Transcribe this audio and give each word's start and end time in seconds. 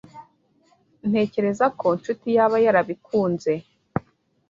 Ntekereza 1.09 1.65
ko 1.79 1.87
Nshuti 1.97 2.27
yaba 2.37 2.57
yarabikunze. 2.65 3.53